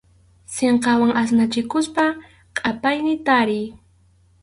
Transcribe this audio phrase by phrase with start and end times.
[0.55, 2.05] Sinqawan asnachikuspa
[2.55, 3.65] qʼapaynin tariy.